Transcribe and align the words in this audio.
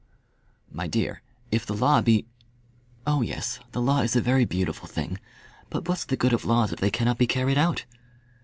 "My 0.71 0.87
dear, 0.87 1.21
if 1.51 1.63
the 1.63 1.75
law 1.75 2.01
be" 2.01 2.25
"Oh 3.05 3.21
yes, 3.21 3.59
the 3.71 3.79
law 3.79 4.01
is 4.01 4.15
a 4.15 4.19
very 4.19 4.45
beautiful 4.45 4.87
thing; 4.87 5.19
but 5.69 5.87
what's 5.87 6.05
the 6.05 6.17
good 6.17 6.33
of 6.33 6.43
laws 6.43 6.73
if 6.73 6.79
they 6.79 6.89
cannot 6.89 7.19
be 7.19 7.27
carried 7.27 7.59
out? 7.59 7.85